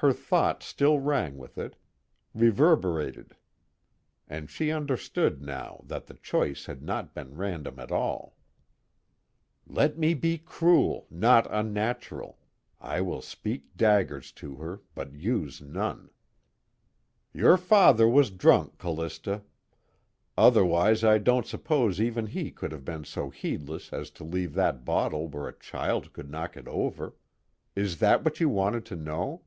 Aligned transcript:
Her 0.00 0.12
thought 0.12 0.62
still 0.62 1.00
rang 1.00 1.36
with 1.38 1.56
it, 1.56 1.74
reverberated, 2.34 3.34
and 4.28 4.48
she 4.50 4.70
understood 4.70 5.40
now 5.40 5.80
that 5.86 6.04
the 6.06 6.12
choice 6.14 6.66
had 6.66 6.82
not 6.82 7.14
been 7.14 7.34
random 7.34 7.78
at 7.80 7.90
all: 7.90 8.36
"Let 9.66 9.96
me 9.98 10.12
be 10.12 10.36
cruel, 10.36 11.06
not 11.10 11.46
unnatural: 11.50 12.38
I 12.78 13.00
will 13.00 13.22
speak 13.22 13.74
daggers 13.74 14.32
to 14.32 14.56
her, 14.56 14.82
but 14.94 15.14
use 15.16 15.62
none." 15.62 16.10
"Your 17.32 17.56
father 17.56 18.06
was 18.06 18.30
drunk, 18.30 18.76
Callista, 18.78 19.42
otherwise 20.36 21.02
I 21.04 21.16
don't 21.18 21.46
suppose 21.46 22.02
even 22.02 22.26
he 22.26 22.50
could 22.52 22.70
have 22.70 22.84
been 22.84 23.04
so 23.04 23.30
heedless 23.30 23.94
as 23.94 24.10
to 24.10 24.24
leave 24.24 24.52
that 24.54 24.84
bottle 24.84 25.26
where 25.26 25.48
a 25.48 25.58
child 25.58 26.12
could 26.12 26.30
knock 26.30 26.54
it 26.54 26.68
over. 26.68 27.16
Is 27.74 27.98
that 28.00 28.22
what 28.24 28.38
you 28.40 28.48
wanted 28.50 28.84
to 28.86 28.96
know?" 28.96 29.42